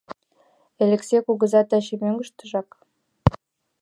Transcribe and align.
Элексей 0.83 1.21
кугызат 1.25 1.65
таче 1.69 1.95
мӧҥгыштыжак. 2.01 2.69